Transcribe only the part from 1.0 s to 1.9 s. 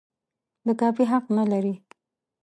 حق نه لري.